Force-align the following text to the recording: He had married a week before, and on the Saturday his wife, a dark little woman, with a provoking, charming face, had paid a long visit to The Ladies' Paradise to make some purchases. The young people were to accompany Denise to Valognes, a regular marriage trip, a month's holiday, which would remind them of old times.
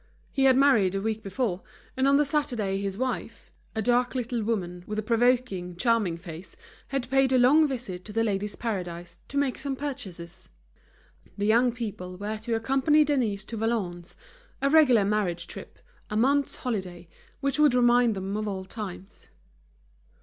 He 0.31 0.45
had 0.45 0.57
married 0.57 0.95
a 0.95 0.99
week 1.01 1.21
before, 1.21 1.61
and 1.95 2.07
on 2.07 2.17
the 2.17 2.25
Saturday 2.25 2.81
his 2.81 2.97
wife, 2.97 3.51
a 3.75 3.83
dark 3.83 4.15
little 4.15 4.41
woman, 4.41 4.83
with 4.87 4.97
a 4.97 5.03
provoking, 5.03 5.75
charming 5.75 6.17
face, 6.17 6.55
had 6.87 7.07
paid 7.11 7.31
a 7.31 7.37
long 7.37 7.67
visit 7.67 8.03
to 8.05 8.11
The 8.11 8.23
Ladies' 8.23 8.55
Paradise 8.55 9.19
to 9.27 9.37
make 9.37 9.59
some 9.59 9.75
purchases. 9.75 10.49
The 11.37 11.45
young 11.45 11.71
people 11.71 12.17
were 12.17 12.37
to 12.39 12.55
accompany 12.55 13.03
Denise 13.03 13.45
to 13.45 13.57
Valognes, 13.57 14.15
a 14.59 14.71
regular 14.71 15.05
marriage 15.05 15.45
trip, 15.45 15.77
a 16.09 16.17
month's 16.17 16.55
holiday, 16.55 17.07
which 17.39 17.59
would 17.59 17.75
remind 17.75 18.15
them 18.15 18.35
of 18.35 18.47
old 18.47 18.71
times. 18.71 19.29